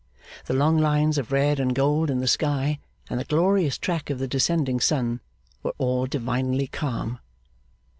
[0.47, 4.17] The long lines of red and gold in the sky, and the glorious track of
[4.17, 5.19] the descending sun,
[5.61, 7.19] were all divinely calm.